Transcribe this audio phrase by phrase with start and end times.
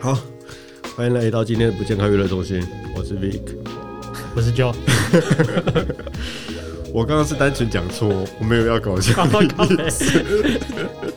[0.00, 0.16] 好，
[0.94, 2.64] 欢迎来到今天的不健康娱乐中心，
[2.94, 3.42] 我是 Vic。
[4.36, 4.72] 我是 Joe，
[6.94, 8.08] 我刚刚是单纯讲错，
[8.38, 10.22] 我没有要搞笑 的意思。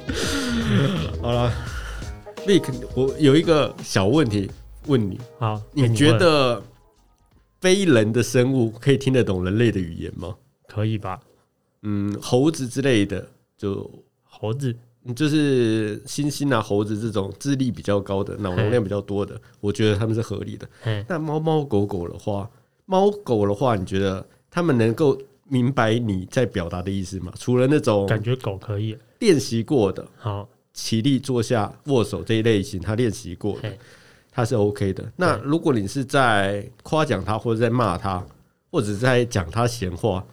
[1.21, 1.53] 好了
[2.47, 4.49] ，Vic，我有一个小问题
[4.87, 6.61] 问你，好，你觉得
[7.59, 10.35] 非人的生物可以听得懂人类的语言吗？
[10.67, 11.19] 可以吧？
[11.83, 13.27] 嗯，猴子之类的，
[13.59, 13.87] 就
[14.23, 14.75] 猴子
[15.15, 20.67] 就是猩猩啊、猴子这种智力比较高的、脑容量比较多的，我觉得他们是合理的。
[20.81, 22.49] 嘿，那猫猫狗狗的话，
[22.85, 27.33] 猫狗的话，你觉得他们能够明白你在表达的意思吗？
[27.39, 28.97] 除了那种感觉狗可以。
[29.19, 33.79] 练习过的好，起立、坐下、握手这一类型，他练习过的，嘿，
[34.31, 35.11] 他是 OK 的。
[35.15, 38.23] 那如果你是在夸奖他，或者在骂他，
[38.71, 40.25] 或者在讲他闲话，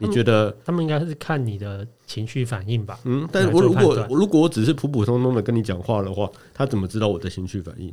[0.00, 0.50] 你觉得？
[0.64, 2.98] 他们应该是看你的情绪反应吧？
[3.04, 7.92] 嗯，但是我如果如果我只是普普通通的跟你讲话的话，他怎么知道我的情绪反应？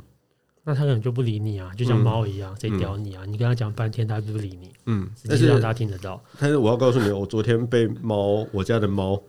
[0.63, 3.23] 那他可能就不理你啊，就像猫一样，谁屌你啊？
[3.25, 6.21] 你跟他讲半天，他不理你，嗯，但是实际上他听得到。
[6.39, 9.21] 但是我要告诉你，我昨天被猫，我家的猫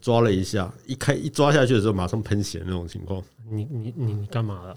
[0.00, 3.22] 抓了一下，一开一抓下去的时候，马上喷血那种情况。
[3.50, 4.76] 你你你你干嘛了？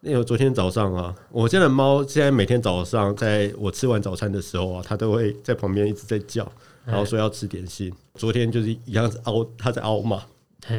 [0.00, 6.50] 因为昨天早上啊，我家的猫现在每天早上在我吃完早餐的时候啊，它都会在旁边一直在叫，
[6.88, 7.92] 然后说要吃点心。
[8.14, 10.24] 昨天就是一样子凹，他在凹嘛，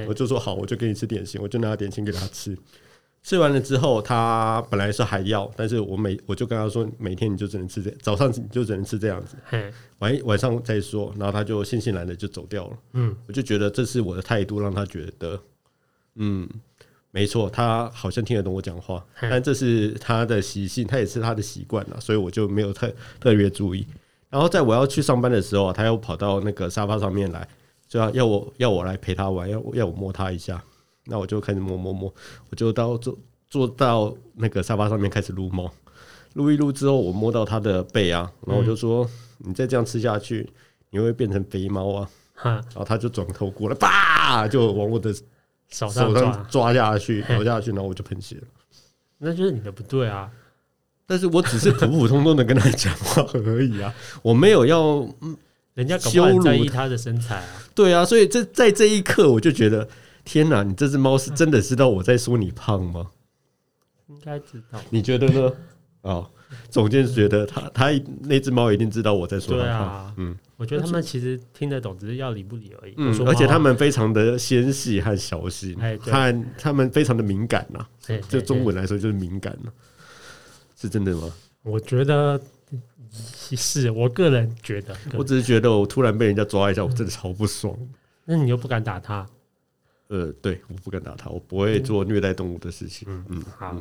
[0.07, 2.57] 我，就说好，我就给你吃点心，我就拿点心给他吃。
[3.21, 11.13] 吃完了之后，他本来是还要，但是我每我就跟他说，每天你就只能吃这，早上你就只能吃这样子，嘿，晚晚上再说。
[11.17, 12.77] 然后他就悻悻然的就走掉了。
[12.93, 15.37] 嗯，我就觉得这是我的态度，让他觉得，
[16.15, 16.47] 嗯，
[17.11, 23.85] 没错，他好像听得懂我讲话，但这是他的习性，他也是他的习惯了，所以我就没有特特别注意。
[24.29, 27.47] 然后在我要去上班的时候啊，他又跑到那个沙发上面来，
[27.87, 30.63] 就要要我要我来陪他玩，要要我摸他一下，
[31.05, 32.13] 那我就开始摸摸摸，
[32.49, 33.17] 我就到坐
[33.49, 35.71] 坐到那个沙发上面开始撸猫，
[36.33, 40.47] 撸一撸之后，我摸到他的背啊，然后我就说，你再这样吃下去，
[40.91, 42.09] 你会变成肥猫啊。
[42.35, 45.13] 哈，然后他就转头过来，叭就往我的
[45.67, 48.43] 手上手上抓，抓下去，嘿咬下去，然后我就喷血了。
[49.17, 50.31] 那就是你的不对啊。
[51.09, 54.99] 但是我只是普普通通的跟他讲话而已啊， 我没有要
[55.73, 57.43] 人家搞不好很羞辱在意他的身材啊。
[57.73, 59.89] 对啊，所以这在这一刻我就觉得，
[60.23, 63.07] 天哪，你这只猫是真的知道我在说你胖吗？
[64.07, 64.79] 应该知道。
[64.91, 65.51] 你觉得呢？
[66.01, 66.29] 哦，
[66.69, 67.87] 总监觉得他他
[68.21, 72.91] 那只猫一定知道我在说对它胖，啊，嗯我觉得他们其实听得懂，只是要理不理而已。
[72.91, 79.71] 我嗯，说而且他们非常的纤细和小心，哎对和他们非常的敏感呐、嘿就中，文来说就是敏感呐、
[80.79, 81.31] 是真的吗？
[81.63, 82.39] 我觉得
[83.11, 84.95] 是我个人觉得。
[85.17, 87.75] 我只是觉得我突然被人家抓一下，我真的超不爽。
[88.23, 89.27] 那你又不敢打他，
[90.07, 93.07] 呃，对，我不敢打他，我不会做虐待动物的事情。
[93.09, 93.75] 嗯嗯，好，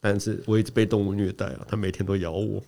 [0.00, 2.60] 但是我一直被动物虐待啊，它每天都咬我。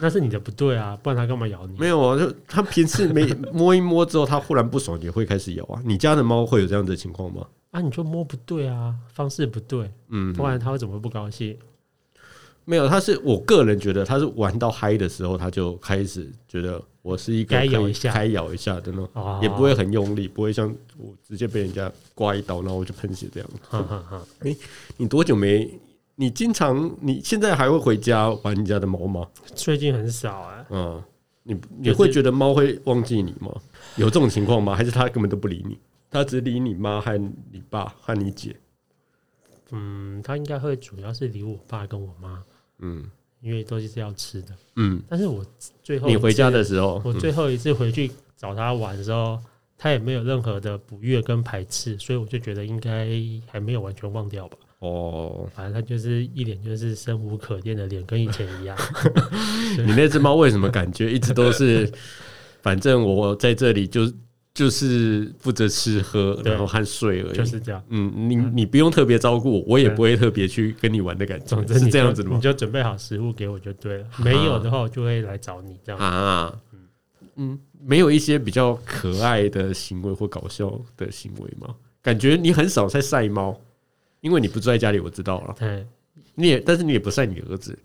[0.00, 1.78] 那是你的不对啊，不然它干嘛咬你？
[1.78, 5.80] 没有啊，就它平时没 摸一摸之后，它忽然不爽也会开始咬啊。
[5.84, 7.46] 你家的猫会有这样的情况吗？
[7.70, 11.56] 啊，你就摸不对啊，方式不对，嗯，不然它会怎么不高兴？
[12.66, 20.68] 没有，他是我个人觉得，他是玩到嗨的时候，他就开始觉得我是一个该咬一下该咬一下的那种，哦也不会很用力，不会像
[20.98, 23.48] 我直接被人家刮一刀，然后我就喷血这样。
[23.62, 24.22] 哈哈哈。
[24.98, 25.80] 你多久没？
[26.18, 29.28] 你经常你现在还会回家玩你家的猫吗？
[29.54, 31.02] 最近很少哎、嗯，
[31.42, 33.54] 你你会觉得猫会忘记你吗？
[33.96, 34.74] 有这种情况吗？
[34.74, 35.78] 还是它根本都不理你？
[36.10, 37.16] 它只理你妈和
[37.52, 38.56] 你爸和你姐？
[39.72, 42.42] 嗯，他应该会主要是理我爸跟我妈，
[42.80, 43.04] 嗯
[43.42, 44.48] 因为都是要吃的。
[44.76, 45.44] 嗯，但是我
[45.82, 49.38] 最后你回家的时候，嗯我最后一次回去找他玩的时候，
[49.78, 53.06] 他也没有任何的不悦跟排斥，所以我就觉得应该
[53.46, 54.56] 还没有完全忘掉吧。
[54.80, 58.76] 哦，反正他就是一脸就是生无可恋的脸，跟以前一样。
[59.86, 61.90] 你那只猫为什么感觉一直都是？
[62.62, 64.12] 反正我在这里就
[64.56, 67.36] 就是负责吃喝，然后和睡而已。
[67.36, 67.82] 就是这样。
[67.90, 72.40] 嗯，你你不用特别照顾我，我也不会特别去跟你玩的感觉总，之是这样子的吗你？
[72.40, 74.06] 就准备好食物给我就对了。
[74.16, 76.00] 没有的话，我就会来找你这样。
[76.00, 76.58] 啊，
[77.34, 81.74] 嗯，没有一些比较可爱的行为或搞笑的行为吗？
[82.00, 83.54] 感觉你很少在晒猫，
[84.22, 85.54] 因为你不住在家里，我知道了。
[85.58, 85.86] 对
[86.34, 87.78] 你也，但是你也不晒你儿子，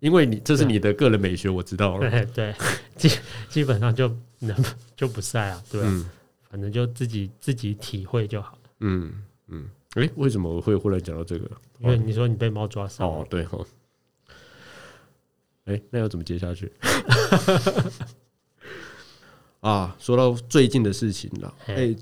[0.00, 2.10] 因为你这是你的个人美学，我知道了。
[2.10, 2.54] 对 对，
[2.96, 3.10] 基
[3.48, 4.56] 基本上就能
[4.96, 5.80] 就不晒啊，对
[6.50, 8.58] 反正就自己自己体会就好。
[8.80, 9.12] 嗯
[9.48, 11.50] 嗯，诶，为什么我会忽然讲到这个？
[11.80, 13.66] 因为你说你被猫抓伤，哦，对哦。
[15.64, 16.70] 哎、那要怎么接下去？
[19.60, 21.96] 啊，说到最近的事情了，哎、嘿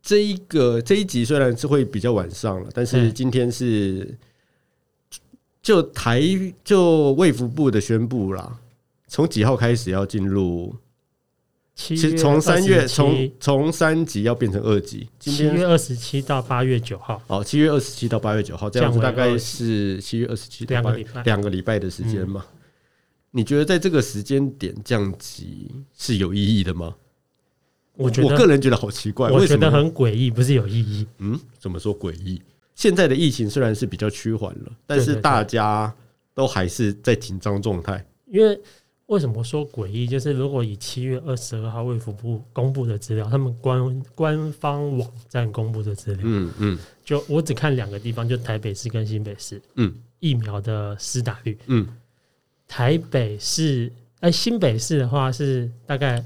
[0.00, 4.16] 这一个这一集虽然是会比较晚上了，但是嗯今天是
[5.68, 6.22] 就台
[6.64, 8.58] 就卫福部的宣布啦，
[9.06, 10.74] 从几号开始要进入？
[11.74, 22.42] 七其实月从三月从27从三级要变成二级，七月二十七到八月九号，哦，七月二十七到八月九号，这样子大概是七月二十七两个礼拜嗯两个礼拜的时间嘛。
[23.30, 26.94] 你觉得在这个时间点降级是有意义的吗？
[27.94, 29.70] 我觉得我个人觉得好奇怪，我觉得？
[29.70, 31.06] 很诡异，不是有意义。
[31.18, 32.40] 嗯，怎么说诡异？
[32.78, 35.92] 现在的疫情虽然是比较趋缓了，但是大家
[36.32, 38.06] 都还是在紧张状态。
[38.26, 38.56] 因为
[39.06, 40.06] 为什么说诡异？
[40.06, 51.58] 就是如果以七月二十二号卫福部公布的资料，他们官官方网站公布的资料，嗯嗯就我只看两个地方，就台北市跟新北市嗯疫苗的施打率。
[51.66, 51.84] 嗯
[52.68, 56.24] 台北市，哎、新北市的话是大概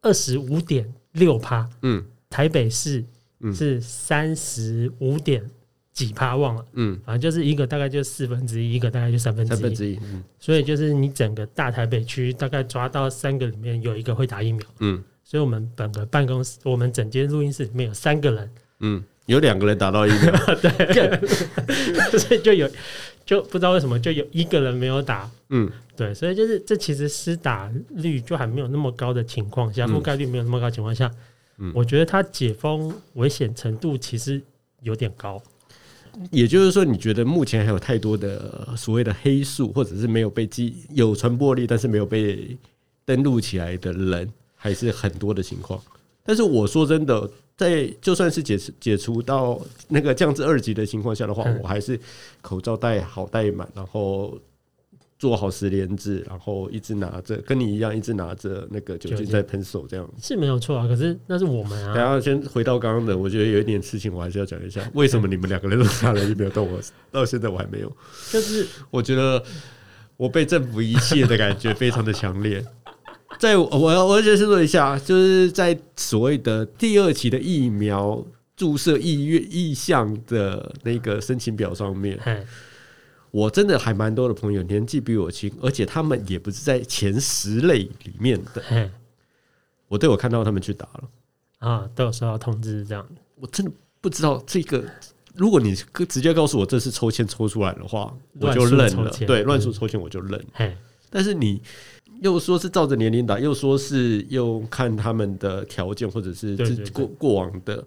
[0.00, 3.04] 二十五点六趴，嗯台北市
[3.38, 5.48] 嗯是三十五点
[5.92, 9.98] 几趴，忘了，嗯，反正就是一个大概就四分之一，一个大概就三分之一，三分之一。
[10.02, 18.50] 嗯所以就是你整个大台北区大概抓到三个里面有一个会打疫苗，嗯所以我们本个办公室，我们整间录音室里面有三个人，
[18.80, 20.32] 嗯，有两个人打到疫苗。
[20.56, 22.68] 对所以就有
[23.24, 31.10] 就不知道为什么就有一个人没有打，嗯对，所以就是这其实施打率就还没有那么高的情况下，嗯覆盖率没有那么高的情况下，
[31.58, 34.42] 嗯我觉得它解封危险程度其实
[34.80, 35.40] 有点高。
[36.30, 42.56] 也就是说，你觉得目前还有太多的所谓的黑数，或者是没有被记有传播力，但是没有被
[43.04, 45.80] 登录起来的人，还是很多的情况。
[46.24, 51.98] 但是我说真的，在就算是解除解除到那个降至二级的情况下的话，嗯我还是
[52.40, 54.38] 口罩戴好戴满，然后
[55.22, 60.04] 做好十连制，然后一直拿着跟你一样，一直拿着那个酒酒精精在喷手这样。
[60.20, 66.80] 是没有错啊，可是那是我们啊，然后先回到刚刚的，我觉得有一点事情我还是要讲一下，为什么你们两个人都拿了疫苗，但我
[67.12, 67.96] 到现在我还没有。
[68.32, 69.40] 就是我觉得
[70.16, 72.60] 我被政府遗弃的感觉非常的强烈。
[73.38, 78.26] 在我我要我要解释说一下，就是在所谓的第二期的疫苗
[78.56, 82.44] 注射意愿意向的那个申请表上面，哎，
[83.32, 88.88] 我真的还蛮多的朋友年纪比我轻，而且他们也不是在前十类里面的，哎
[89.88, 91.10] 我都有看到他们去打了。
[91.58, 93.06] 啊，都有收到通知这样。
[93.36, 94.84] 我真的不知道这个。
[95.34, 95.74] 如果你
[96.08, 99.10] 直接告诉我这是抽签抽出来的话，我就认了。
[99.26, 100.44] 对，嗯乱数抽签我就认。
[100.52, 100.76] 哎，
[101.08, 101.62] 但是你
[102.20, 106.54] 又说是照着年龄打，又说是又看他们的条件或者是
[106.90, 107.82] 过过往的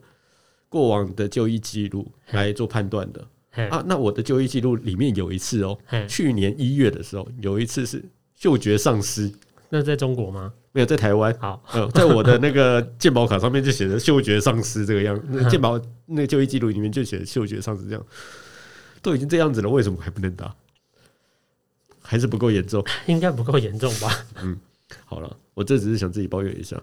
[0.70, 3.28] 过往的就医记录来做判断的哎
[3.64, 3.84] 啊。
[3.88, 8.04] 那我的就医记录里面有一次哦，哎，去年一月的时候有一次是
[8.36, 9.32] 嗅觉丧失，
[9.70, 10.54] 那在中国吗？
[10.72, 11.34] 没有在台湾。
[11.40, 18.06] 好，呃，在我的那个健保卡上面就写着嗅觉丧失这个样，健保那个就医记录里面就写着嗅觉丧失这样，
[19.02, 20.54] 都已经这样子了，为什么还不能打？
[22.02, 22.86] 还是不够严重。
[23.08, 24.26] 应该不够严重吧？
[24.42, 24.60] 嗯
[25.06, 26.80] 好了，我这只是想自己抱怨一下，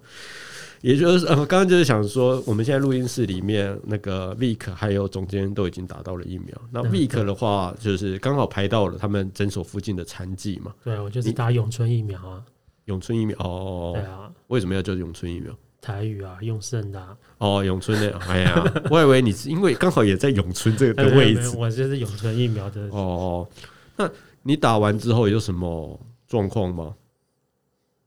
[0.83, 6.49] 也就是呃，刚刚就是想说，我们现在录音室里面那个 Vic 还有总监都已经打到了疫苗。
[6.71, 12.43] 那嗯 Vic 的话，就是刚好排到了他们诊所附近的残疾嘛，对，我就是打永春疫苗啊，
[12.87, 13.37] 永春疫苗。
[13.39, 15.57] 哦对，啊，为什么要叫永春疫苗？
[15.81, 21.57] 台语啊，永盛的啊，哦，永春的，哎呀，我以为你是因为刚好也在永春这个 位置。
[21.57, 23.49] 我就是永春疫苗的哦，
[23.97, 24.09] 那
[24.43, 25.99] 你打完之后有什么
[26.29, 26.95] 状况吗？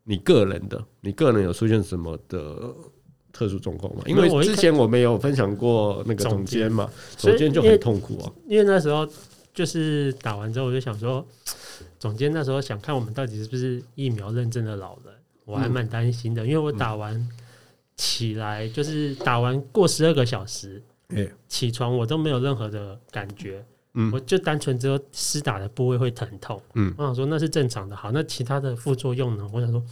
[0.06, 2.74] 你个人的，你个人有出现什么的
[3.34, 4.04] 特殊状况吗？
[4.06, 8.32] 因为我之前我们有分享过那个总总监嘛，总监就很痛苦啊。
[8.48, 9.06] 因为那时候
[9.54, 11.26] 就是打完之后，我就想说，
[12.00, 17.28] 总监那时候想看我们到底是不是疫苗认证的老人，我还蛮担心的，因为我打完
[17.98, 27.96] 起来就是打完过十二个小时哎，起床，我都没有任何的感觉，嗯我就单纯只有施打的部位会疼痛，嗯我想说那是正常的。
[27.96, 29.50] 好，那其他的副作用呢？
[29.52, 29.82] 我想说。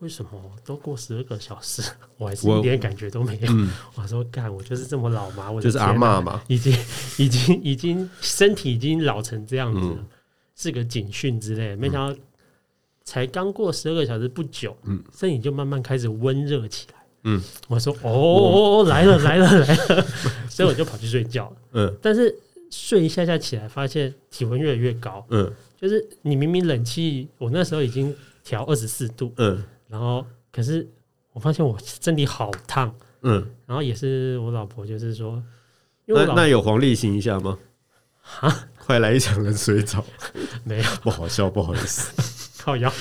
[0.00, 0.30] 为什么
[0.64, 1.82] 都过十二个小时，
[2.18, 3.50] 我还是一点感觉都没有？
[3.50, 5.50] 嗯，我说干，我就是这么老吗？
[5.50, 6.72] 我的就是阿天啊嬷嘛，已经
[7.18, 10.06] 已经已经身体已经老成这样子了，嗯
[10.54, 11.76] 是个警讯之类的。
[11.76, 12.16] 没想到
[13.02, 16.94] 才刚过十二个小时不久，嗯身体就慢慢开始温热起来。
[17.24, 20.06] 嗯，我说哦，来了来了来了，
[20.48, 21.56] 所以我就跑去睡觉了。
[21.72, 22.32] 嗯但是
[22.70, 30.86] 睡一下下起来，发现体温越来越高，嗯就是你明明冷气，我那时候已经调二十四度，嗯然后可是
[31.32, 35.42] 我发现我身体好烫，嗯，然后也是我老婆就是说，
[36.06, 37.58] 因为那那有黄立行一下吗？
[38.20, 40.04] 哈快来一场冷水澡，
[40.64, 40.84] 没有。
[41.02, 42.12] 不好笑，不好意思。
[42.62, 42.92] 靠腰，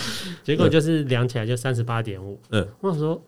[0.43, 2.39] 结果就是量起来就三十八点五。
[2.51, 3.21] 嗯我想说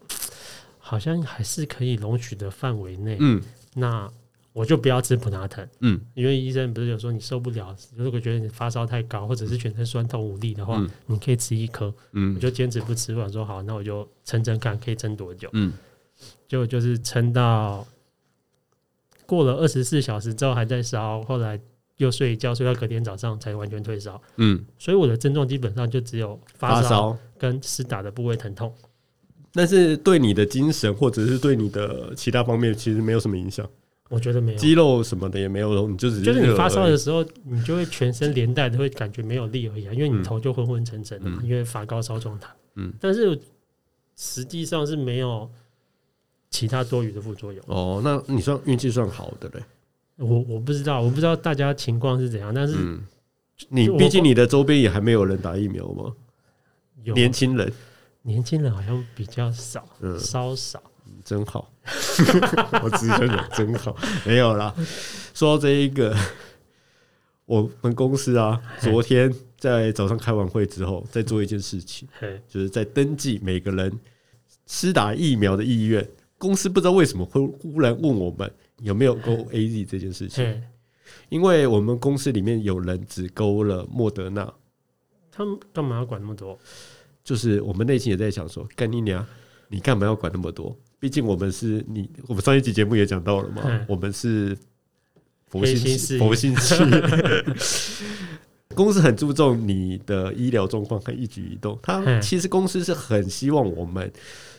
[0.77, 3.17] 好像还是可以容许的范围内。
[3.19, 3.41] 嗯，
[3.74, 4.10] 那
[4.51, 11.94] 我就不要吃普拿疼，嗯因为医生不是有说你受不了，如果觉得你发烧太高，或者是全身酸痛无力的话，嗯你可以吃一颗。
[12.13, 15.50] 嗯我嗯就坚持不吃，我想说好，那我就撑撑看，可以撑多久？
[15.53, 15.72] 嗯，
[16.48, 17.86] 结果就是撑到
[19.25, 21.60] 过了二十四小时之后还在烧，后来
[21.98, 24.20] 又睡一觉，睡到隔天早上才完全退烧。
[24.38, 28.74] 嗯，所以我的症状基本上就只有发烧，跟湿打的部位疼痛。
[29.53, 33.68] 但是对你的精神或者是对你的其他方面其实没有什么影响，
[34.09, 42.49] 我觉得没有，肌肉什么的也没有，你就只就是你发烧的时候，你就会全身连带都会感觉没有力而已啊，因为你嗯头就昏昏沉沉的嘛，嗯因为发高烧状态。
[42.75, 43.39] 嗯，但是
[44.15, 45.49] 实际上是没有
[46.49, 47.63] 其他多余的副作用。
[47.67, 49.63] 哦，那你算运气算好的嘞。
[50.17, 53.01] 我我不知道，我不知道大家情况是怎样，但是嗯，
[53.69, 56.11] 你毕竟你的周边也还没有人打疫苗吗，
[57.03, 57.71] 有年轻人，
[58.23, 60.81] 年轻人好像比较少，嗯，稍少。
[61.23, 61.71] 真好，
[62.83, 64.73] 我只想讲真好，没有啦。
[65.33, 66.15] 说到这一个，
[67.45, 72.07] 我们公司啊，昨天在早上开完会之后，在做一件事情，
[72.47, 73.91] 就是在登记每个人
[74.67, 76.07] 施打疫苗的意愿。
[76.37, 78.49] 公司不知道为什么会忽然问我们
[78.81, 80.63] 有没有勾 A Z 这件事情，
[81.27, 84.53] 因为我们公司里面有人只勾了莫德纳，
[85.31, 86.57] 他们干嘛要管那么多？
[87.21, 89.25] 就是我们内心也在想说，干你娘，
[89.67, 90.73] 你干嘛要管那么多？
[91.00, 94.58] 毕竟我们是你，我们上一集节目也讲到了嘛嗯，我们是
[95.48, 97.03] 佛黑心佛心企业。
[98.75, 104.10] 公司很注重你的医疗状况和一举一动，他嗯其实公司是很希望我们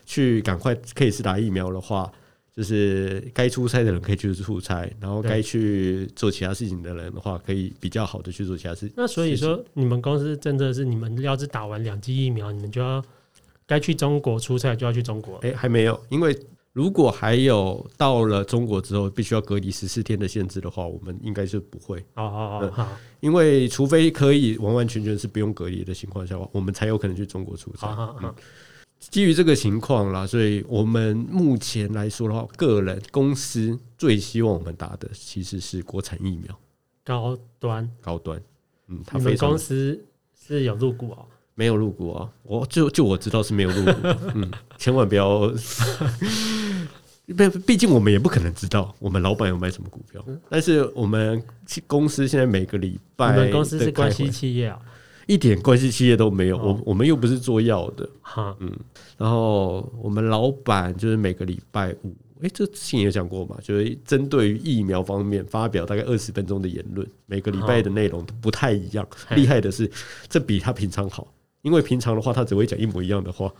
[0.04, 2.10] 去赶快可以是打疫苗的话，
[2.54, 8.92] 就是该出差的人可以去出差，然后该去做其他事情的人的话，可以比较好的去做其他事情。
[8.96, 13.02] 那所以说，你们公司政策是，你们要是打完两剂疫苗，你们就要
[13.70, 15.36] 该去中国出差就要去中国。
[15.42, 16.36] 哎、还没有，因为
[16.72, 22.88] 如果还有到了中国之后必须要隔离十四天的限制的话，我们应该是不会，哦哦嗯哦，好，
[23.20, 28.34] 因为除非可以完完全全是不用隔离的情况下，我们才有可能去中国出差。
[28.98, 36.58] 基于这个情况啦，所以我们目前来说的话，个人公司最希望我们打的其实是国产疫苗，
[37.04, 38.42] 高端，高端。
[38.88, 41.24] 嗯，它你们公司是有入股哦。
[41.60, 43.92] 没有入股啊，我就就我知道是没有入股，
[44.34, 45.52] 嗯，千万不要。
[47.26, 51.40] 毕毕竟我们也不可能知道我们老板有买什么股票，但是我们
[51.86, 54.78] 公司现在每个礼拜你们公司是关系企业啊？
[55.26, 56.62] 一点关系企业都没有，哦。
[56.64, 58.72] 我我们又不是做药的，哈，嗯
[59.18, 69.06] 然后我们老板就是每个礼拜五，诶，这之前也讲过嘛，就是针对于疫苗方面发表大概二十分钟的言论，每个礼拜的内容都不太一样。
[69.36, 69.88] 厉害的是，
[70.28, 71.28] 这比他平常好，
[71.62, 73.52] 因为平常的话他只会讲一模一样的话，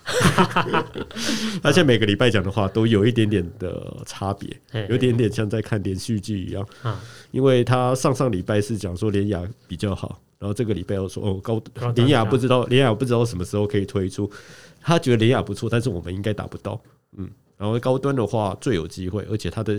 [1.62, 4.48] 他现在每个礼拜讲的话都有一点点的差别，
[4.88, 6.66] 有点点像在看连续剧一样。
[6.82, 6.98] 啊，
[7.30, 14.30] 因为他上上礼拜是讲说连雅比较好，然后这个礼拜又说哦高高端联雅不知道连雅不知道什么时候可以推出，
[14.80, 16.80] 他觉得连雅不错，但是我们应该达不到，
[17.18, 17.28] 嗯，
[17.58, 19.78] 然后高端的话最有机会，而且他的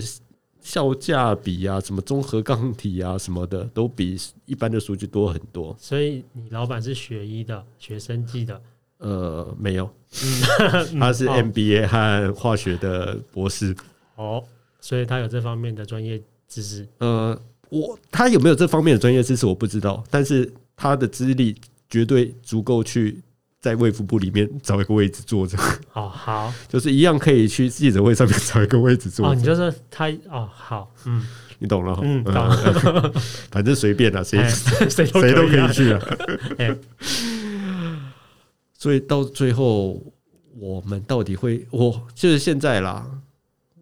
[0.61, 5.75] 效价比啊，什么综合抗体啊什么的，都比一般的数据多很多。
[5.79, 8.61] 所以你老板是学医的，学生技的，
[8.99, 9.85] 呃，没有，
[10.23, 13.75] 嗯 他是哦 MBA 和化学的博士。
[14.15, 14.43] 哦，
[14.79, 16.87] 所以他有这方面的专业知识。
[16.99, 17.39] 呃，
[17.69, 21.55] 我他有没有这方面的专业知识我不知道，但是他的资历
[21.89, 23.19] 绝对足够去
[23.61, 25.55] 在卫福部里面找一个位置坐着，
[25.93, 31.23] 哦，好， 就是一样可以去记者会上面找一个位置坐哦，你就说他，哦，好，嗯，
[31.59, 32.01] 你懂了哈？
[32.03, 33.13] 嗯懂了
[33.51, 34.49] 反正随便啦，谁哎
[34.89, 36.01] 谁都谁都可啊以去啊。
[36.57, 36.75] 哎
[38.73, 40.01] 所以到最后，
[40.57, 43.05] 我们到底会，我就是现在啦，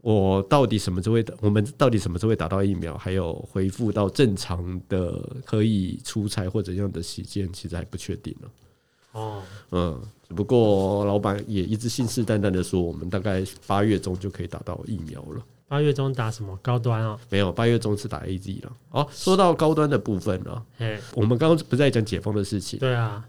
[0.02, 1.34] 我到底什么时候会打？
[1.40, 2.98] 我们到底什么时候会打到疫苗？
[2.98, 8.48] 还有恢复到正常的可以出差或怎样的时间，其实还不确定呢。
[9.12, 15.44] 哦，嗯，只不过老板也一直信誓旦旦的说，我们大概八月中就可以打到疫苗了。
[15.68, 17.20] 八月中打什么高端哦？
[17.30, 18.78] 没有，八月中是打 A Z 了。
[18.90, 22.80] 哦，说到高端的部分呢，哎，我们刚刚不是在讲解封的事情？
[22.80, 23.24] 对啊，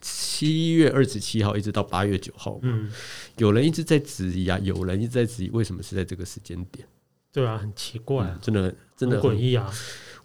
[0.00, 2.90] 七月二十七号一直到八月九号，嗯，
[3.38, 6.86] 有人一直在质疑啊，有人一直在质疑为什么是在这个时间点？
[7.32, 9.72] 对啊，很奇怪啊，嗯真的真的诡异啊。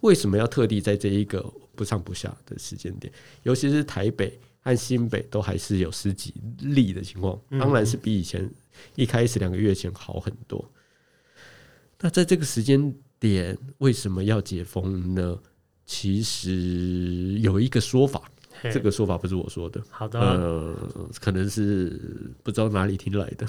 [0.02, 1.44] 为什么要特地在这一个
[1.74, 3.12] 不上不下的时间点？
[3.42, 8.50] 尤其是台北和新北都还是有十几例的情况，嗯当然是比以前
[8.96, 10.62] 一开始两个月前好很多。
[12.00, 15.38] 那在这个时间点，为什么要解封呢？
[15.86, 18.28] 其实有一个说法，
[18.60, 20.76] 嘿这个说法不是我说的，好的，呃，
[21.20, 23.46] 可能是不知道哪里听来的。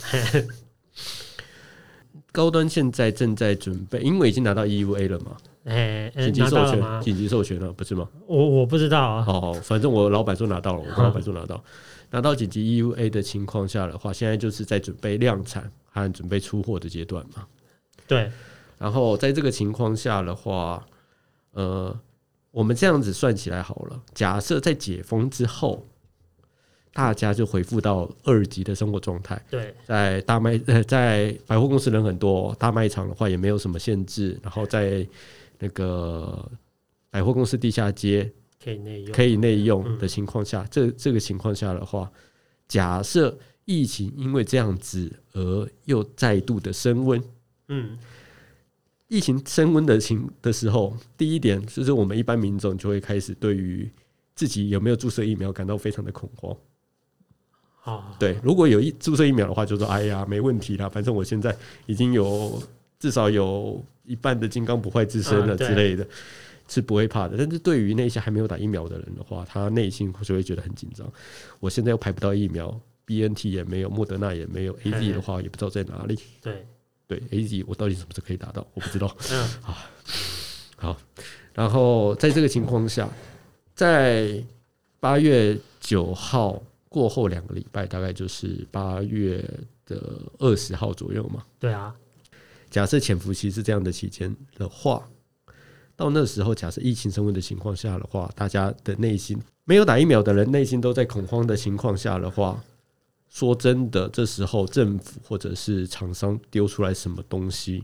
[2.32, 5.36] 高端现在正在准备，因为已经拿到 EUA 了嘛，
[5.68, 7.02] 哎、哎紧急拿授权，到了吗？
[7.04, 8.08] 紧急授权了，不是吗？
[8.26, 9.22] 我我不知道啊。
[9.24, 11.62] 好好，反正我老板说拿到了，我老板说拿到，
[12.10, 17.46] 拿到紧急 EUA 的情况下的话，现在就是在准备量产和准备出货的阶段嘛。
[18.08, 18.32] 对，
[18.78, 20.86] 然后在这个情况下的话，
[21.52, 21.94] 呃，
[22.52, 25.86] 我们这样子算起来好了，假设在解封之后，
[26.94, 35.06] 大家就恢复到二级的生活状态，对，在大卖呃在百货公司人很多，大卖场的话也没有什么限制，然后在
[35.60, 36.52] 那个
[37.10, 38.32] 百货公司地下街
[38.64, 39.12] 可以内用。
[39.14, 42.12] 可以内用的情况下，这这个情况下的话，
[42.68, 47.22] 假设疫情因为这样子而又再度的升温，
[47.68, 47.98] 嗯，
[49.08, 53.90] 疫情升温的情的时候，第一点就是我们一般民众就会开始对于
[54.36, 56.56] 自己有没有注射疫苗感到非常的恐慌。
[57.80, 62.62] 好，对，如果有一注射疫苗的话，就说哎呀没问题啦，反正我现在已经有
[63.00, 66.08] 至少有一半的金刚不坏之身了之类的，
[66.68, 67.36] 是不会怕的。
[67.38, 71.08] 但是对于那些还没有打疫苗的人的话，他内心就会觉得很紧张。
[71.60, 76.20] 我现在又排不到疫苗，BNT 也没有，莫德纳也没有，AZ 的话也不知道在哪里。
[76.42, 76.66] 对，
[77.08, 78.66] 对，AZ 我到底什么时候可以打到？
[78.74, 79.16] 我不知道。
[79.32, 79.48] 嗯，
[80.76, 80.98] 好，
[81.54, 83.10] 然后在这个情况下，
[83.74, 84.44] 在
[85.00, 89.44] 八月九号过后两个礼拜，大概就是八月
[89.86, 91.44] 的二十号左右嘛。
[91.60, 91.96] 对啊，
[92.78, 95.04] 假设潜伏期是这样的期间的话，
[95.96, 102.64] 到那时候，假设疫情升温的情况下的话，大家的内心没有打疫苗的人内心都在恐慌的情况下的话，
[103.32, 107.84] 说真的，这时候政府或者是厂商丢出来什么东西，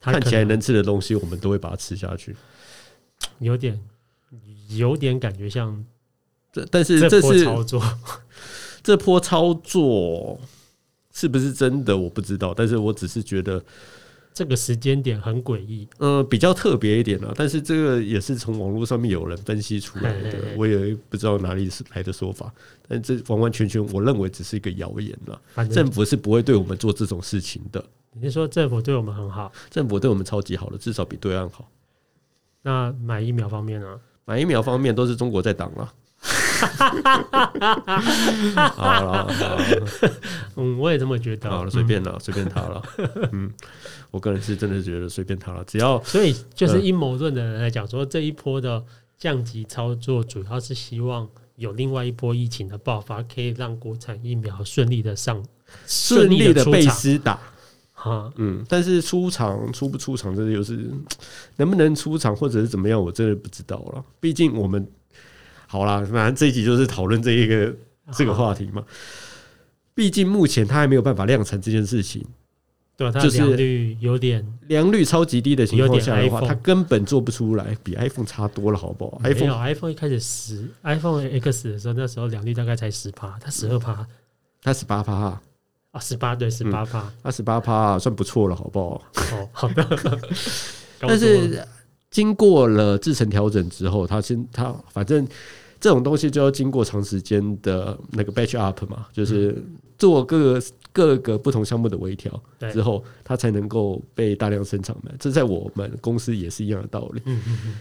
[0.00, 2.34] 看起来能吃的东西，我们都会把它吃下去。
[3.40, 3.78] 有点
[4.70, 5.84] 有点感觉像
[6.50, 7.98] 这但是这波是操作，
[8.82, 10.40] 这波操作
[11.12, 13.62] 是不是真的我不知道，但是我只是觉得，
[14.38, 15.88] 这个时间点很诡异。
[15.98, 17.34] 呃，比较特别一点呢。
[17.34, 22.54] 但是这个也是从网络上面有人分析出来的嘿嘿嘿，我也不知道哪里是来的说法，
[22.86, 25.66] 但这完完全全我认为只是一个谣言了。
[25.66, 31.68] 政府是不会对我们做这种事情的，你是说政府对我们很好，政府对我们超级好的，至少比对岸好。
[32.62, 34.00] 那买疫苗方面呢？
[34.24, 35.78] 买疫苗方面都是中国在挡了。
[35.78, 35.94] 好了，
[38.76, 39.26] 好了，
[40.56, 41.48] 嗯，我也这么觉得。
[41.50, 42.82] 好了，随便了，随便他了。
[43.32, 43.52] 嗯，
[44.10, 48.82] 我个人是真的觉得随便他了，只要嗯所以就是阴谋论的人来讲说，这一波的
[49.18, 55.44] 降级操作，主要是希望有另外一波疫情的爆发，可以让国产疫苗顺利的上
[55.86, 57.38] 顺利的被施打。
[57.92, 58.32] 哈。
[58.36, 60.90] 嗯，但是出场出不出场，这又是
[61.56, 64.04] 能不能出场或者是怎么样，我真的不知道了。
[64.20, 64.88] 毕竟我们
[65.70, 67.72] 好啦，反正这一集就是讨论这一个
[68.12, 68.82] 这个话题嘛。
[69.94, 72.24] 毕竟目前他还没有办法量产这件事情，
[72.96, 73.12] 对吧？
[73.12, 84.06] 它就是良率有点良率超级低的情况下的话，他根本做不出来，比 iPhone 差多了，好不好？iPhone iPhone 一开始十 iPhone X 的时候，那时候良率大概才十趴，它十二趴
[84.62, 87.12] 它十八趴，啊，十八对十八趴。
[87.22, 89.02] 二十八趴算不错了，好不好？
[89.32, 89.86] 哦，好的。
[91.00, 91.64] 但是
[92.10, 95.26] 经过了制程调整之后，它先它反正
[95.80, 99.62] 这种东西就要经过长时间的那个 batch up 嘛，就是
[99.96, 102.42] 做各个各个不同项目的微调
[102.72, 105.12] 之后，它才能够被大量生产嘛。
[105.18, 107.22] 这在我们公司也是一样的道理。
[107.26, 107.74] 嗯嗯嗯，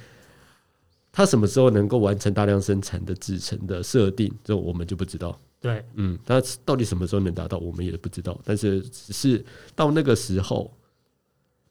[1.12, 5.40] 它什么时候能够完成大量生产的制程的设定，这我们就不知道。
[5.60, 8.40] 对，嗯，它到底什么时候能达到，我们也不知道。
[8.44, 10.72] 但是只是到那个时候，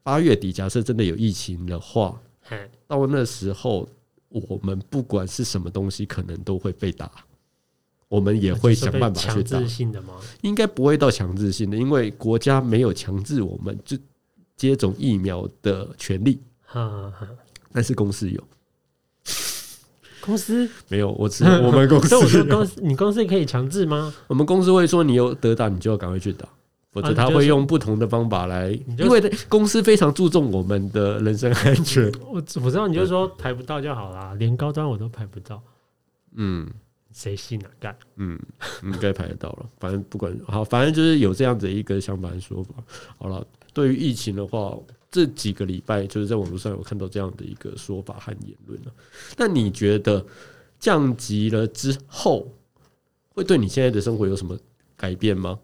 [0.03, 2.26] 八月底，假设真的有疫情的话，嘿，
[2.87, 3.89] 到那时候，
[4.29, 7.11] 我们不管是什么东西，可能都会被打，
[8.09, 10.15] 我们也会想办法去打强制，性的吗？
[10.43, 13.97] 应该不会到强制性的，因为国家没有强制我们就
[14.57, 17.29] 接种疫苗的权利，哈哈，
[17.73, 18.43] 但是公司有，
[20.21, 21.13] 公司，没有？
[21.13, 24.15] 我只 我们公司所以我说公司，你公司可以强制吗？
[24.29, 26.49] 我们公司会说你有得打，你就要赶快去打。
[26.97, 32.11] 否则啊你就说他会用不同的方法来，因为公司非常注重我们的人身安全。
[32.27, 35.63] 我我知道，你就说排不到就好啦，连高端我都排不到，
[36.35, 36.67] 嗯
[37.13, 37.71] 谁信啊？
[37.79, 38.39] 干，嗯，
[38.83, 39.67] 应该排得到了。
[39.79, 42.75] 反正不管好，反正就是有这样子一个想法和说法。
[43.19, 44.77] 好了，对于疫情的话，
[45.11, 48.93] 这几个礼拜就是在网络上有看到这样的一个说法和言论了。
[49.37, 50.25] 那你觉得
[50.79, 52.53] 降级了之后，
[53.35, 54.59] 会对你现在的生活有什么
[54.97, 55.59] 改变吗？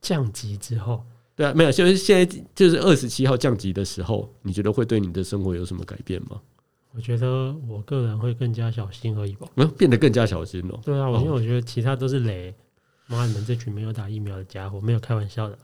[0.00, 1.04] 降级之后，
[1.36, 6.40] 对啊，没有，就是现在就是二十七号降级的时候，你觉得会对你的生活有什么改变吗？
[6.92, 9.46] 我觉得我个人会更加小心而已吧。
[9.54, 10.80] 没有，变得更加小心哦。
[10.84, 12.52] 对啊，我哦因为我觉得其他都是雷，
[13.06, 15.58] 妈，你们这群没有打疫苗的家伙，没有开玩笑的。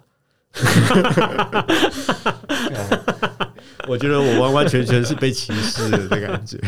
[3.88, 6.59] 我觉得我完完全全是被歧视的感觉。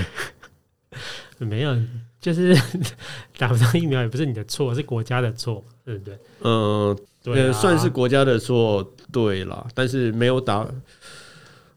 [1.38, 1.76] 没有，
[2.20, 2.57] 就是
[3.38, 6.18] 打不上疫苗也不是你的错，是国家的错，对不对？
[6.42, 6.98] 嗯，
[7.35, 10.67] 对、呃，啊，算是国家的错，对啦，但是没有打，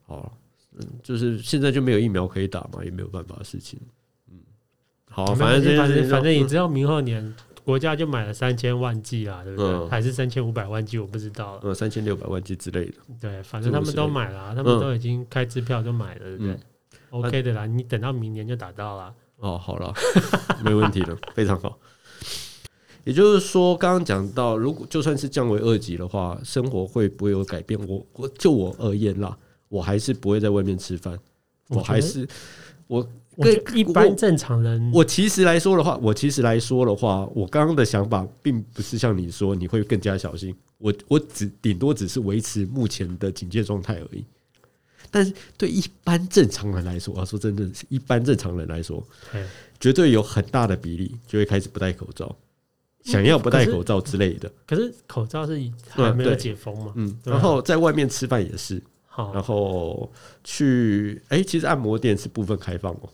[0.06, 0.36] 好，
[0.78, 3.78] 嗯，就是现在就没有疫苗可以打嘛，也没有办法的事情。
[4.30, 4.38] 嗯，
[5.10, 7.34] 好，没反正反正反正你知道明后年
[7.64, 9.70] 国家就买了三千万剂啦，对不对？
[9.70, 9.88] 嗯。
[9.88, 16.60] 还是三千五百万剂，我不知道三千六百万剂之类的，对，反正他们都买了啊、他们都已经开支票都买了，对不对、嗯。
[17.10, 19.14] O k 的啦，你等到明年就打到了。
[19.36, 19.92] 哦，好了，
[20.64, 21.78] 没问题了， 非常好。
[23.04, 27.78] 也就是说，刚刚讲到，如果就算是降为二级的话，生活会不会有改变？
[27.86, 29.36] 我我就我而言啦，
[29.68, 31.18] 我还是不会在外面吃饭，
[31.68, 32.26] 我还是
[32.86, 44.24] 我跟一般正常人，我其实来说的话，我其实来说的话，我刚刚的想法并不是像你说你会更加小心，我我只顶多只是维持目前的警戒状态而已。
[45.10, 49.02] 但是对一般正常人来说，啊，说真的是一般正常人来说，
[49.80, 52.34] 绝对有很大的比例就会开始不戴口罩，
[53.02, 54.50] 想要不戴口罩之类的。
[54.66, 56.92] 可是口罩是还没有解封嘛？
[56.96, 60.10] 嗯，然后在外面吃饭也是，好然，后
[60.44, 63.08] 去哎、其实按摩店是部分开放哦，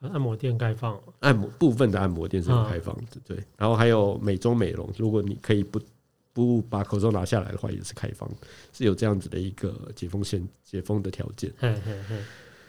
[0.00, 3.36] 按摩店开放，按摩部分的按摩店是开放的，对。
[3.56, 5.80] 然后还有美妆美容，如果你可以不
[6.32, 8.28] 不把口罩拿下来的话，也是开放，
[8.72, 11.52] 是有这样子的一个解封限解封的条件。
[11.58, 12.16] 嘿嘿嘿。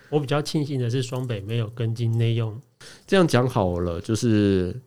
[0.10, 2.62] 我比较庆幸的是，双北没有跟进内用，
[3.08, 4.80] 这样讲好了，就是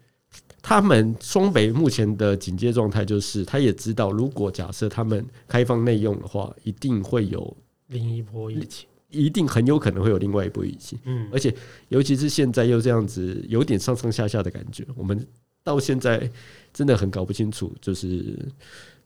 [0.69, 8.89] 他们双北目前的警戒状态，就是他也知道，如果假设他们开放内用的话，一定会有，另一波疫情。
[9.09, 10.99] 一定很有可能会有另外一波疫情。
[11.05, 11.55] 嗯而且
[11.87, 14.85] 尤其是现在又这样子，有点上上下下的感觉。
[14.97, 15.25] 我们
[15.63, 16.29] 到现在
[16.73, 18.37] 真的很搞不清楚，就是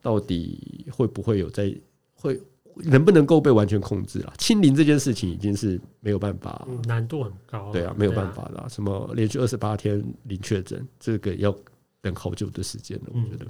[0.00, 1.76] 到底会不会有在
[2.14, 2.40] 会
[2.84, 4.32] 能不能够被完全控制啊？
[4.38, 7.72] 清零这件事情已经是没有办法，嗯难度很高。
[7.72, 8.66] 对啊，没有办法啦。
[8.68, 11.54] 什么连续二十八天零确诊，这个要
[12.00, 13.46] 等好久的时间了，我嗯觉得。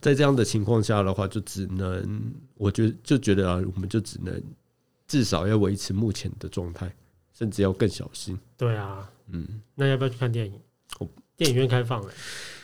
[0.00, 4.42] 在这样的情况下的话，就只能，我觉得就觉得啊，我们就只能
[5.08, 6.94] 至少要维持目前的状态，
[7.32, 8.38] 甚至要更小心。
[8.56, 10.52] 对啊，嗯，那要不要去看电影
[10.98, 11.08] 哦？
[11.36, 12.12] 电影院开放了，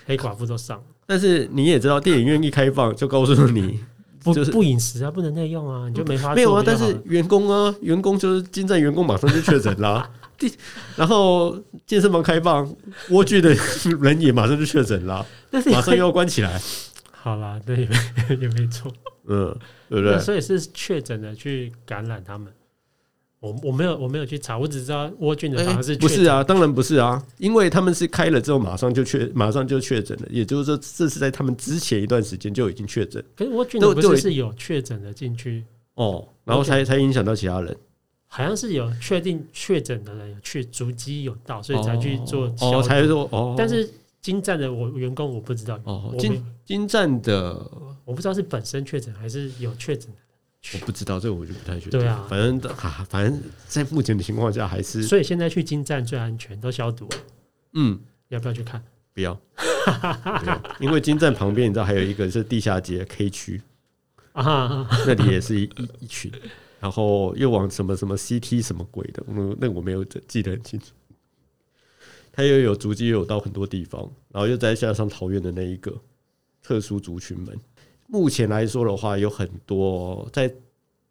[0.05, 3.81] 黑寡妇都上了，但是你也知道，电影院一开放就告诉你
[4.23, 10.09] 不就是不饮食啊，不能内用啊，你就没法没有啊，但是员工啊，员工就是金站员工马上就确诊啦。
[10.39, 10.51] 第
[10.97, 12.69] 然后健身房开放，
[13.11, 13.55] 蜗居的
[14.01, 16.61] 人也马上就确诊啦， 但是马上又要关起来。
[17.11, 17.87] 好啦，对，也
[18.29, 18.91] 没也没错。
[19.27, 19.55] 嗯，
[19.89, 20.19] 对不对？
[20.19, 22.51] 所以是确诊的去感染他们。
[23.41, 26.45] 我我没有我没有去查，我只知道沃菌的哎反而是不是啊？
[26.45, 33.25] 当然不是啊，因为他们是开了之后马上就确马上就确诊了，也就是说这是在他们之前一段时间就已经确诊。
[33.35, 37.75] 可是沃菌都都的不是是有确诊的进去，哦，然后才才影响到其他人。
[38.27, 47.55] 好像是有确定确诊的人有去足迹有到，所以才去做消哦，毒才做哦，但是金站的我员工我不知道，哦金我没金站的
[48.05, 50.17] 我不知道是本身确诊还是有确诊的。
[50.75, 51.99] 我不知道，这个我就不太确定。
[51.99, 57.09] 对啊反正啊，反正在目前的情况下，还是所以现在去金站最安全，都消毒，
[57.73, 58.83] 嗯，要不要去看？
[59.13, 63.61] 不要，不要因为金站旁边你知道还有一个是地下街 K 区，
[64.33, 66.31] 啊，那里也是一一一群，
[66.79, 70.87] 然后又往什么什么 CT 什么鬼的，嗯那我没有记得很清楚。
[72.33, 75.93] 他又有足迹，又有到很多地方，然后又再加上桃园的那一个
[76.63, 77.59] 特殊族群们。
[78.11, 80.53] 目前来说的话，有很多在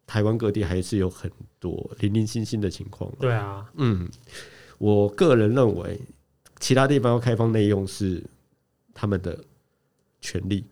[0.06, 3.10] 台湾各地还是有很多零零星星的情况。
[3.18, 4.06] 对啊，嗯，
[4.76, 5.98] 我个人认为，
[6.58, 8.22] 其他地方要开放内用是
[8.92, 9.42] 他们的
[10.20, 10.64] 权利，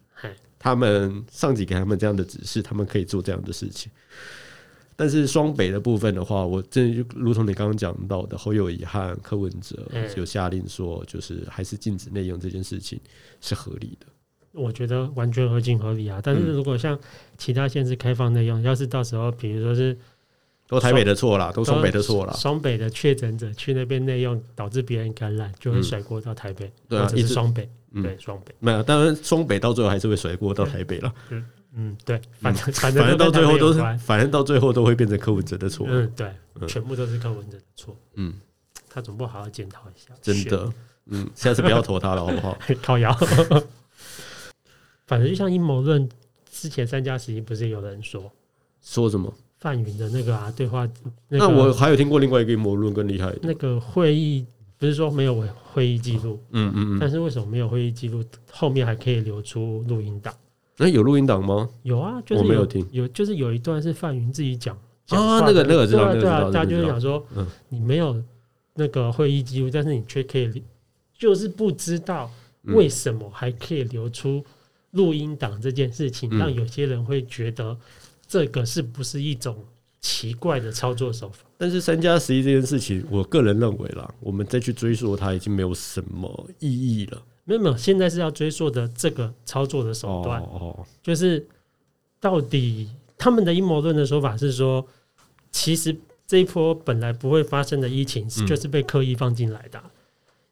[0.59, 3.91] 他们上级给他们这样的指示，他们可以做这样的事情。
[4.95, 13.01] 但是双北的部分的话，我真就如同你刚刚讲到的，侯友谊和柯文哲嗯有下令说，就是还是禁止内用这件事情
[13.41, 14.07] 是合理的。
[14.59, 16.21] 我觉得完全合情合理啊。
[16.23, 16.99] 但是如果像
[17.37, 19.97] 其他县市开放内用，要是到时候比如说是
[20.67, 22.33] 都台北的错啦，都双北的错啦。
[22.35, 31.13] 双北的确诊者去那边内用，导致别人感染，就会甩锅到台北，对啊一直是双北，嗯对双北，没有，当然双北到最后还是会甩锅到台北了。
[31.75, 35.87] 嗯，对，反正反正反正到最后都是反正到最后都会变成柯文哲的错。
[35.89, 38.35] 嗯，对，嗯全部都是柯文哲的错，嗯，
[38.91, 40.73] 他总不好好检讨一下，真的，
[41.07, 42.59] 嗯，下次不要投他了，好不好？
[42.67, 43.17] 选 靠摇。
[45.09, 46.09] 反正就像阴谋论，
[46.49, 48.31] 之前三加十一不是有人说
[48.81, 49.33] 说什么？
[49.59, 50.89] 范云的那个啊对话，
[51.29, 53.41] 那我还有听过另外一个阴谋论更厉害的。
[53.43, 55.43] 那个会议不是说没有
[55.73, 58.23] 会议记录，嗯嗯嗯，但是为什么没有会议记录？
[58.53, 60.33] 后面还可以流出录音档？
[60.77, 61.69] 那有录音档吗？
[61.83, 68.23] 有啊，就是我没有听有就是有一段是范云自己讲讲啊那个那个知道对啊对啊，那个知道大家就那个知道是想说嗯，你没有
[68.75, 70.63] 那个会议记录，但是你却可以，
[71.19, 72.31] 就是不知道
[72.63, 74.45] 嗯为什么还可以流出
[74.93, 76.39] 录音档这件事情，嗯。
[76.39, 77.77] 让有些人会觉得
[78.27, 79.65] 这个是不是一种
[80.01, 81.45] 奇怪的操作手法？
[81.57, 87.23] 但是三加十一这件事情，我个人认为啦，我们再去追溯它已经没有什么意义了。
[87.45, 91.45] 没有没有，现在是要追溯的这个操作的手段，哦，就是
[92.21, 94.87] 到底他们的阴谋论的说法是说，
[95.51, 95.97] 其实
[96.27, 98.47] 这一波本来不会发生的疫情，嗯。
[98.47, 99.91] 就是被刻意放进来的啊、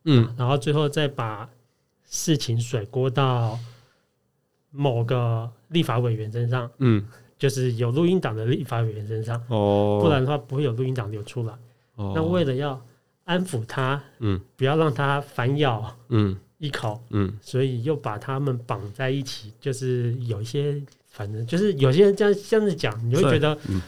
[0.05, 0.35] 嗯。
[0.39, 1.49] 然后最后再把
[2.09, 3.59] 事情甩锅到
[4.71, 7.05] 某个立法委员身上，嗯，
[7.39, 11.55] 就是有录音档的立法委员身上，哦，不然的话不会有录音档流出来。
[11.95, 12.81] 哦，那为了要
[13.25, 14.41] 安抚他，嗯。
[14.57, 16.37] 不要让他反咬嗯。
[16.59, 17.39] 一口，嗯。
[17.41, 23.81] 所以又把他们绑在一起，就是有一些，反正就是有些人这样这样子讲，你会觉得嗯。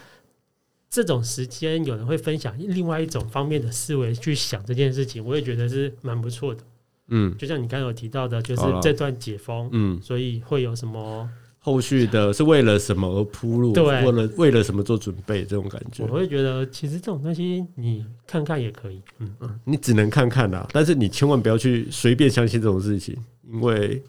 [0.91, 6.63] 这种时间有人会分享另外一种方面的思维去想这件事情，我也觉得是蛮不错的。
[7.09, 11.29] 嗯就像你刚刚有提到的，就是这段解封，嗯，所以会有什么？
[11.61, 13.73] 后续的是为了什么而铺路？
[13.73, 15.45] 对为了为了什么做准备？
[15.45, 23.15] 这种感觉我，会觉得其实这种东西你看看也可以，嗯嗯，你只能看看啦，但是你千万不要去随便相信这种事情，
[23.51, 24.01] 因为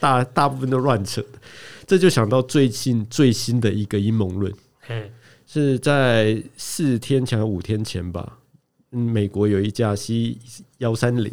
[0.00, 1.38] 大大部分都乱扯的。
[1.86, 5.12] 这就想到最近最新的一个阴谋论，嘿，
[5.46, 8.38] 是在四天前、五天前吧，
[8.92, 10.36] 嗯，美国有一架 C
[10.78, 11.32] 幺三零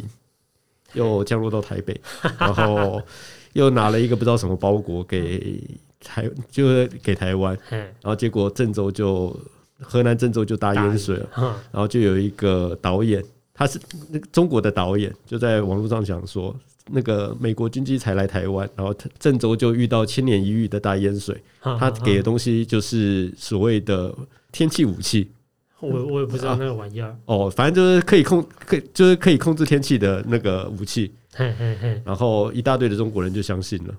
[0.96, 1.98] 又降落到台北，
[2.38, 3.00] 然后
[3.52, 5.62] 又拿了一个不知道什么包裹给
[6.00, 9.38] 台，就是给台湾， 然后结果郑州就
[9.80, 11.28] 河南郑州就大淹水了，
[11.70, 13.22] 然后就有一个导演，
[13.54, 13.78] 他是
[14.10, 16.54] 那个中国的导演，就在网络上讲说，
[16.90, 24.14] 那个美国军机才来台湾，然后郑州就遇到千年一遇的大淹水， 他给的东西就是所谓的
[24.52, 25.28] 天气武器
[25.80, 33.94] 我我也不知道那个玩意儿，哦，反正就是可以控，可以就是可以控制天气的那个武器，嘿嘿嘿，然后一大堆的中国人就相信了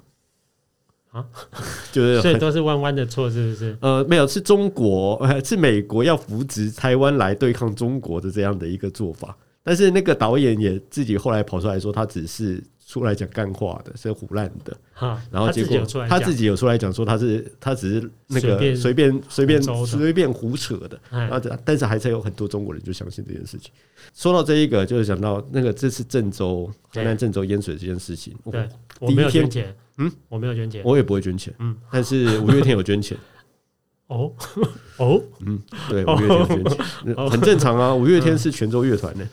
[1.12, 1.26] 啊，
[1.94, 3.78] 就是所以都是弯弯的错，是不是？
[3.82, 14.76] 呃没有是中国呃是美国要扶植台湾来对抗中国的这样的一个做法，但是那个导演也自己后来跑出来说，他只是出来讲干话的，是胡乱的。
[14.94, 21.20] 哈，然后结果他自己有出来讲说他是他只是那个随便随便随便胡扯的，哎。
[21.20, 23.72] 然后这但是还是有很多中国人就相信这件事情。
[24.14, 28.70] 说到这一个，就是讲到那个这次郑州河南郑州淹水这件事情，我对，
[29.02, 33.18] 我没有捐钱，嗯，我没有捐钱，我也不会捐钱，嗯，但是五月天有捐钱，
[34.08, 34.32] 哦？
[34.96, 36.86] 哦，嗯，对，五月天有捐钱，
[37.18, 37.30] 哦。
[37.30, 37.94] 很正常啊。
[37.94, 39.28] 五月天是泉州乐团的，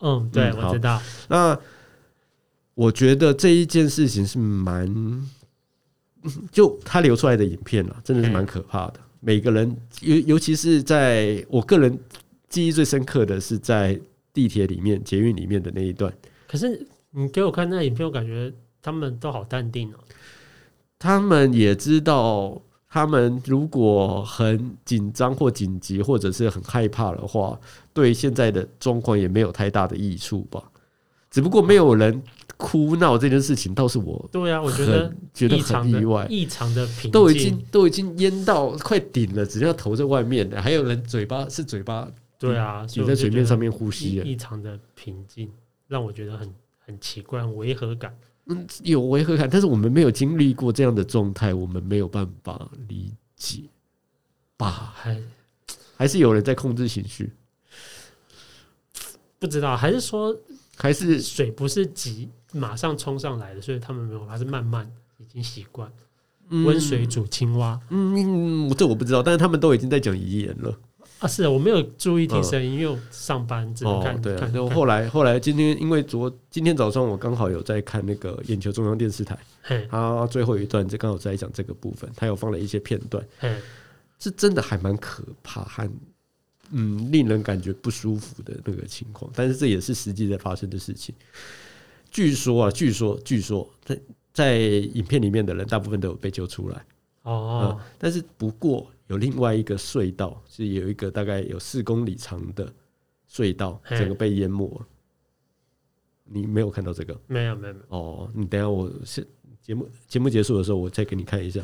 [0.00, 1.58] 嗯，对，嗯我知道，那
[2.78, 4.88] 我觉得这一件事情是蛮，
[6.52, 9.00] 就他流出来的影片啊，真的是蛮可怕的。
[9.18, 11.98] 每个人，尤尤其是在我个人
[12.48, 14.00] 记忆最深刻的是在
[14.32, 16.12] 地铁里面、捷运里面的那一段，
[16.46, 19.96] 可是你给我看那影片，我感觉他们都好淡定哦。
[21.00, 27.58] 他们也知道，他们如果很紧张或紧急，或者是很害怕的话，
[27.92, 30.62] 对现在的状况也没有太大的益处吧。
[31.28, 32.22] 只不过没有人
[32.56, 45.50] 哭闹这件事情，倒是我对啊，我觉得觉得很意外，异常的平静，都已经都已经淹到快顶了，只要头在外面的，还有人嘴巴是嘴巴对啊，所以你在水面上面呼吸异常的平静，
[45.86, 48.16] 让我觉得很很奇怪，很违和感。
[48.46, 53.64] 嗯，有违和感，但是我们没有经历过这样的状态，我们没有办法理解
[54.56, 54.92] 吧？
[54.96, 55.20] 还
[55.96, 57.30] 还是有人在控制情绪，
[59.38, 60.34] 不知道，还是说
[60.78, 65.90] 还是水不是急马上冲上来的，所以他们没有，还是慢慢已经习惯
[66.48, 67.78] 温水煮青蛙。
[67.90, 70.74] 嗯，这我不知道，但是他们都已经在讲遗言了。
[71.18, 71.28] 啊。
[71.28, 79.86] 是的，我没有注意听声音，因为我上班只能哦看，对啊后来后来今天因为昨今天早上我刚好有在看那个眼球中央电视台，嘿。
[79.90, 83.54] 他最后一段就刚好在讲这个部分，他有放了一些片段，嘿，
[84.18, 85.90] 是真的还蛮可怕和
[86.70, 91.14] 嗯令人感觉不舒服的那个情况，但是这也是实际在发生的事情。
[92.10, 94.00] 据说啊，据说据说在
[94.32, 96.84] 在影片里面的人大部分都有被救出来，
[97.22, 102.72] 哦，嗯，但是不过有另外一个隧道是有一个大概有四公里长的
[103.30, 104.86] 隧道，整个被淹没了。
[106.30, 108.30] 你没有看到这个没有没有没有，哦？
[108.34, 109.26] 你等下我是
[109.62, 111.62] 节目节目结束的时候，我再给你看一下。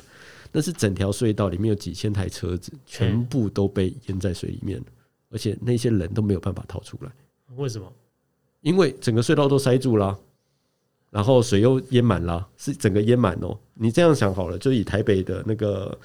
[0.57, 4.87] 那是整条隧道里面有几千台车子，全部都被淹在水里面了，
[5.31, 7.11] 而且那些人都没有办法逃出来，
[7.57, 7.93] 为什么？
[8.61, 10.19] 因为整个隧道都塞住了啊、
[11.11, 13.59] 然后水又淹满了，是整个淹满哦。
[13.75, 15.99] 你这样想好了，就以台北的那个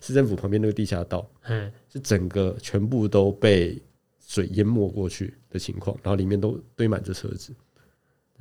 [0.00, 3.76] 市政府旁边那个地下道，嗯，是整个全部都被
[4.24, 7.52] 水淹没过去的情况，然后里面都堆满着车子，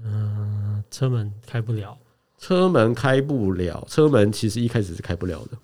[0.04, 1.98] 嗯，车门开不了，
[2.38, 5.58] 车门开不了，车门其实一开始是开不了的，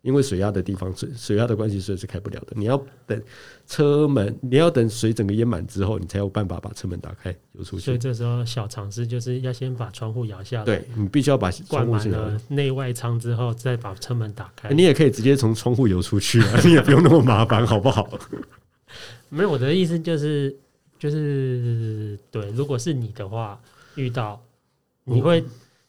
[0.00, 2.48] 因为水压的地方水水压的关系，所以是开不了的。
[2.56, 3.20] 你要等
[3.66, 7.84] 车门，你要等水整个淹满之后，你才有办法把车门打开游出去。
[7.84, 12.10] 所以这时候小尝试就是要先把窗户摇下来，对你必须要把窗灌满。
[12.10, 14.70] 了内外舱之后，再把车门打开。
[14.70, 18.08] 你也可以直接从窗户游出去啊， 你也不用那么麻烦，好不好？
[19.28, 20.54] 没有，我的意思就是
[20.98, 23.60] 就是对，如果是你的话，
[23.94, 24.42] 遇到
[25.04, 25.42] 你会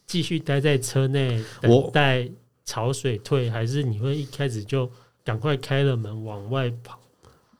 [0.06, 2.28] 继续待在车内我等待
[2.64, 4.90] 潮水退，还是你会一开始就
[5.24, 6.98] 赶快开了门往外跑？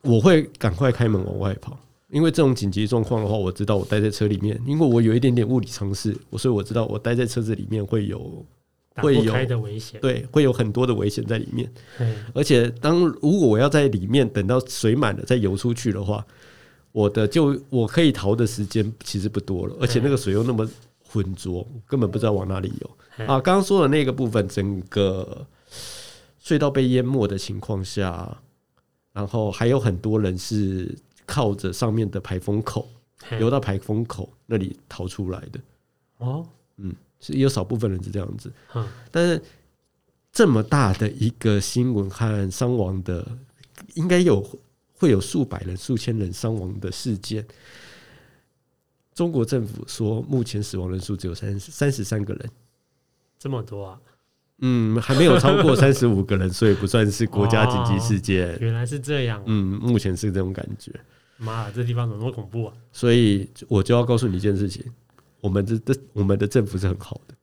[0.02, 1.78] 我会赶快开门往外跑，
[2.10, 8.44] 因为这种紧急状况的话，我知道我待在车里面，因为我有一点点物理常识，我所以我知道我待在车子里面会有
[8.96, 9.98] 会有危险。
[10.00, 11.72] 对会有很多的危险在里面。
[11.98, 16.24] 嗯，而且当如果我要在里面等到水满了再游出去的话，
[16.92, 20.68] 我的就我可以逃的时间其实不多了，而且那个水又那么
[21.14, 23.40] 浑浊，根本不知道往哪里游嗯啊。
[23.40, 25.46] 刚刚说的那个部分，整个
[26.42, 28.36] 隧道被淹没的情况下，
[29.12, 30.92] 然后还有很多人是
[31.24, 32.90] 靠着上面的排风口
[33.38, 35.60] 游到排风口那里逃出来的，
[36.18, 36.44] 哦，
[36.78, 38.52] 嗯是有少部分人是这样子。
[38.74, 39.40] 嗯，但是
[40.32, 43.24] 这么大的一个新闻和伤亡的，
[43.94, 44.44] 应该有
[44.94, 47.46] 会有数百人、数千人伤亡的事件。
[49.14, 52.50] 中国政府说，目前死亡人数只有三三十三个人，
[53.38, 54.00] 这么多啊！
[54.58, 58.58] 嗯，还没有超过 三十五个人，所以不算是国家紧急事件。
[58.60, 60.92] 原来是这样，嗯，目前是这种感觉，
[61.38, 62.74] 妈，这地方怎么那么恐怖啊？
[62.92, 64.84] 所以我就要告诉你一件事情：
[65.40, 67.34] 我们的的我们的政府是很好的。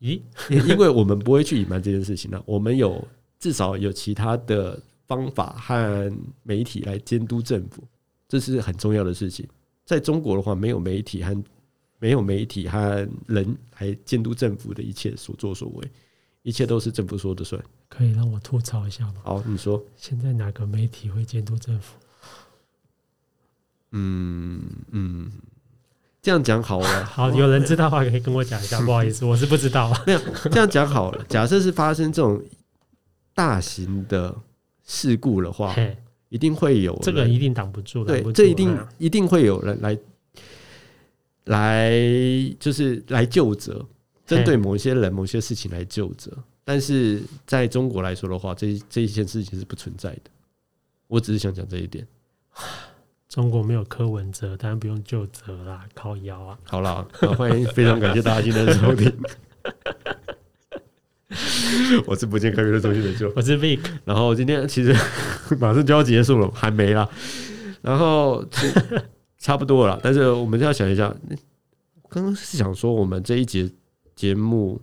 [0.00, 0.20] 咦，
[0.50, 3.02] 因因为我们不会去隐瞒这件事情呢、我们有
[3.38, 7.82] 至少有其他的方法和媒体来监督政府，
[8.28, 9.48] 这是很重要的事情。
[9.86, 11.44] 在中国的话，没有媒体和
[11.98, 15.90] 没有媒体和人来监督政府的一切所作所为，
[16.42, 17.62] 一切都是政府说的算。
[17.88, 19.22] 可以让我吐槽一下吗？
[19.22, 21.94] 好，你说，现在哪个媒体会监督政府？
[23.92, 25.30] 嗯嗯，
[26.20, 29.90] 这样讲好了， 好，有人知道的话可以跟我讲一下，不好意思，我是不知道。
[30.04, 30.20] 没有
[30.50, 31.24] 这样讲好了。
[31.28, 32.42] 假设是发生这种
[33.32, 34.36] 大型的
[34.84, 35.96] 事故的话，嘿，
[36.28, 39.98] 一定会有这个人一定挡不住，对这一定嗯一定会有人来
[41.44, 41.92] 来，
[42.58, 43.86] 就是来就责，
[44.26, 46.32] 针对某一些人、某些事情来就责。
[46.64, 50.22] 但是在中国来说的话，这这一件事情是不存在的。
[51.06, 52.06] 我只是想讲这一点。
[53.28, 56.58] 中国没有柯文哲，当然不用就责啦，靠腰啊。
[56.64, 59.12] 好啦，欢迎，非常感谢大家今天的收听。
[62.06, 64.94] 我是不健康娱乐中心的就，我是 Vic，然后今天其实
[65.58, 67.08] 马上就要结束了，还没啦。
[67.82, 68.44] 然后
[69.38, 71.14] 差不多了， 但是我们就要想一下，
[72.08, 73.68] 刚刚是想说我们这一节
[74.14, 74.80] 节目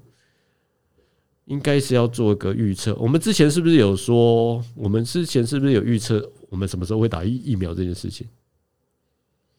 [1.46, 2.94] 应该是要做个预测。
[2.96, 8.28] 我们之前是不是有说，我们之前是不是有预测我们什么时候会打疫疫苗这件事情？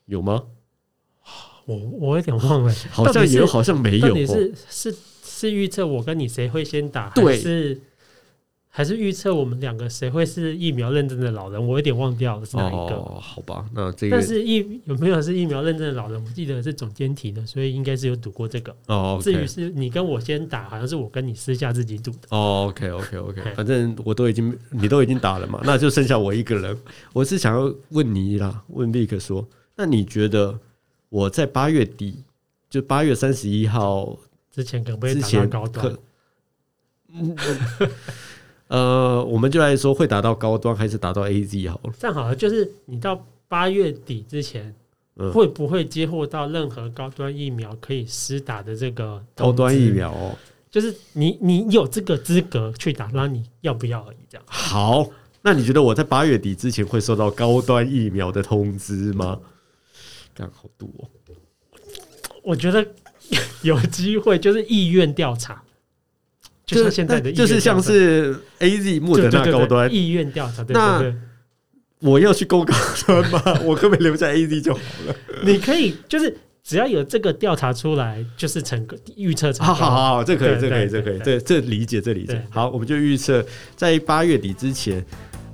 [0.04, 0.42] 有吗？
[1.64, 4.14] 我我有点忘了，好像有，好像没有。
[4.26, 7.80] 是是是预测我跟你谁会先打，还是
[8.68, 11.64] 还是预测我们两个谁会是疫苗认证的老人？
[11.64, 12.94] 我有点忘掉了是哪一个。
[12.96, 16.22] 哦，好吧，那这个但是疫有没有是疫苗认证的老人？
[16.24, 18.74] 我记得是总监提的，所以应该是有赌过这个。
[18.86, 22.28] 哦至于是你跟我先打，好像是我跟你私下自己赌的。
[22.30, 26.76] 哦，OK，OK，OK，嘿反正我都已经你都已经打了嘛， 那就剩下我一个人。
[27.12, 30.58] 我是想要问你啦，问 Vic 说，那你觉得
[31.08, 32.24] 我在八月底，
[32.68, 34.18] 就八月三十一号
[34.54, 35.96] 之前可不可以打到高端？，
[37.12, 37.36] 嗯
[38.68, 41.92] 呃，我们就来说会打到高端还是打到 AZ 好了。
[41.98, 44.74] 这样好了，就是你到八月底之前，
[45.16, 49.90] 嗯会不会接获到任何高端疫苗可以施打的这个高端疫？
[49.90, 50.36] 苗哦，
[50.70, 54.16] 就是你你有这个资格去打，那你要不要而已？
[54.30, 55.08] 这样好，
[55.42, 59.38] 那你觉得我在八月底之前会收到高端疫苗的通知吗？
[60.34, 61.08] 干好多、哦，
[62.42, 62.84] 我觉得
[63.62, 65.62] 有机会，就是意愿调查，
[66.66, 71.18] 就像现在的意愿就是像是 AZ 莫德对对对对纳高端，意愿调查，对那对对，
[72.00, 72.74] 我要去勾高
[73.06, 73.42] 端吗？
[73.64, 75.14] 我可不可以留在 AZ 就好了？
[75.42, 79.82] 你可以就是只要有这个调查出来，就是成功预测成好功。
[79.82, 82.42] 好好好，这可以，这可以，这可以，对这这理解，这理解。
[82.50, 83.44] 好，我们就预测
[83.76, 85.04] 在八月底之前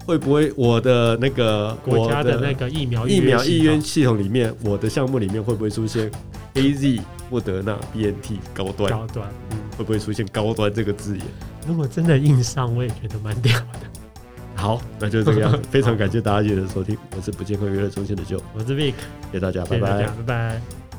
[0.05, 6.11] 会不会我的那个国家的那个疫苗疫苗系预约统系统里面，我的项目里面会不会出现
[6.55, 7.01] A Z、
[7.31, 8.91] 莫德纳、B N T 高端？
[8.91, 11.25] 高端，嗯，会不会出现高端这个字眼？
[11.67, 13.79] 如果真的硬上，我也觉得蛮屌的。
[14.57, 15.63] 好，那就这个样子。
[15.71, 18.95] 非常感谢大家今天的收听，我是不健康娱乐中心的 Joe，我是 Vic，
[19.31, 20.03] 谢谢大家，拜拜。
[20.03, 20.90] 拜拜。